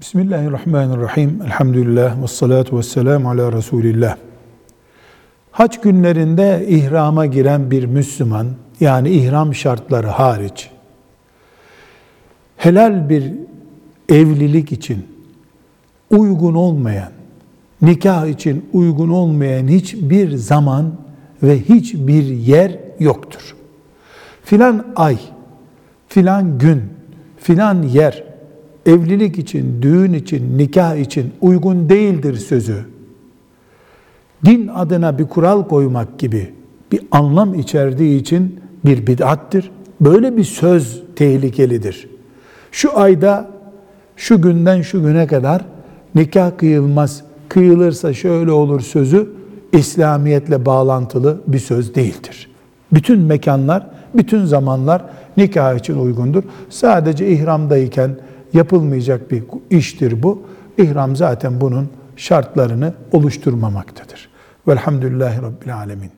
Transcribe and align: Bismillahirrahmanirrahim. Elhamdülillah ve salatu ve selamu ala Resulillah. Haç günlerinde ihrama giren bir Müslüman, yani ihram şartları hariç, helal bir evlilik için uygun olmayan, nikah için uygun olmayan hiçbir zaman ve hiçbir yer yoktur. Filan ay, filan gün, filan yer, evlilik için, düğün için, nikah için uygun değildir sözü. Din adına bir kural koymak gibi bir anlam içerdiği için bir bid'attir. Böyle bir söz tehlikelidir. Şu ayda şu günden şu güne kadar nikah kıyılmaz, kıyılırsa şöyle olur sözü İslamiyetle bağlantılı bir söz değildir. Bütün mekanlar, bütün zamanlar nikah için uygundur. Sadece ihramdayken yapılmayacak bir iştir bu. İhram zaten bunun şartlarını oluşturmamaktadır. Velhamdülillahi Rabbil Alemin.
Bismillahirrahmanirrahim. 0.00 1.42
Elhamdülillah 1.46 2.22
ve 2.22 2.26
salatu 2.26 2.78
ve 2.78 2.82
selamu 2.82 3.30
ala 3.30 3.52
Resulillah. 3.52 4.16
Haç 5.50 5.80
günlerinde 5.80 6.66
ihrama 6.68 7.26
giren 7.26 7.70
bir 7.70 7.84
Müslüman, 7.84 8.46
yani 8.80 9.10
ihram 9.10 9.54
şartları 9.54 10.06
hariç, 10.06 10.70
helal 12.56 13.08
bir 13.08 13.32
evlilik 14.08 14.72
için 14.72 15.06
uygun 16.10 16.54
olmayan, 16.54 17.12
nikah 17.82 18.26
için 18.26 18.68
uygun 18.72 19.08
olmayan 19.08 19.68
hiçbir 19.68 20.36
zaman 20.36 20.92
ve 21.42 21.60
hiçbir 21.60 22.24
yer 22.24 22.78
yoktur. 22.98 23.56
Filan 24.44 24.86
ay, 24.96 25.18
filan 26.08 26.58
gün, 26.58 26.82
filan 27.38 27.82
yer, 27.82 28.27
evlilik 28.88 29.38
için, 29.38 29.82
düğün 29.82 30.12
için, 30.12 30.58
nikah 30.58 30.96
için 30.96 31.32
uygun 31.40 31.88
değildir 31.88 32.36
sözü. 32.36 32.84
Din 34.44 34.68
adına 34.68 35.18
bir 35.18 35.24
kural 35.24 35.68
koymak 35.68 36.18
gibi 36.18 36.52
bir 36.92 37.00
anlam 37.10 37.54
içerdiği 37.54 38.20
için 38.20 38.60
bir 38.84 39.06
bid'attir. 39.06 39.70
Böyle 40.00 40.36
bir 40.36 40.44
söz 40.44 41.02
tehlikelidir. 41.16 42.08
Şu 42.72 42.98
ayda 42.98 43.50
şu 44.16 44.42
günden 44.42 44.82
şu 44.82 45.02
güne 45.02 45.26
kadar 45.26 45.64
nikah 46.14 46.50
kıyılmaz, 46.56 47.22
kıyılırsa 47.48 48.14
şöyle 48.14 48.50
olur 48.50 48.80
sözü 48.80 49.32
İslamiyetle 49.72 50.66
bağlantılı 50.66 51.40
bir 51.46 51.58
söz 51.58 51.94
değildir. 51.94 52.50
Bütün 52.92 53.20
mekanlar, 53.20 53.86
bütün 54.14 54.44
zamanlar 54.44 55.04
nikah 55.36 55.74
için 55.74 55.98
uygundur. 55.98 56.42
Sadece 56.70 57.28
ihramdayken 57.28 58.10
yapılmayacak 58.52 59.30
bir 59.30 59.44
iştir 59.70 60.22
bu. 60.22 60.42
İhram 60.78 61.16
zaten 61.16 61.60
bunun 61.60 61.88
şartlarını 62.16 62.94
oluşturmamaktadır. 63.12 64.28
Velhamdülillahi 64.68 65.42
Rabbil 65.42 65.76
Alemin. 65.76 66.10